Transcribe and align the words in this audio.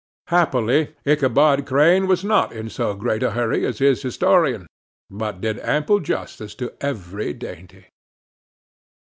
Happily, 0.29 0.95
Ichabod 1.05 1.67
Crane 1.67 2.07
was 2.07 2.23
not 2.23 2.51
in 2.51 2.69
so 2.71 2.95
great 2.95 3.21
a 3.21 3.29
hurry 3.37 3.63
as 3.67 3.77
his 3.77 4.01
historian, 4.01 4.65
but 5.11 5.41
did 5.41 5.59
ample 5.59 5.99
justice 5.99 6.55
to 6.55 6.73
every 6.83 7.33
dainty. 7.33 7.85